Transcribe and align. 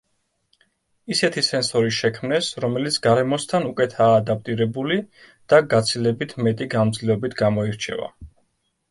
ისეთი 1.15 1.41
სენსორი 1.47 1.89
შექმნეს, 1.97 2.47
რომელიც 2.63 2.95
გარემოსთან 3.03 3.67
უკეთაა 3.71 4.15
ადაპტირებული 4.21 4.97
და 5.53 5.59
გაცილებით 5.75 6.33
მეტი 6.47 6.69
გამძლეობით 6.75 7.37
გამოირჩევა. 7.43 8.09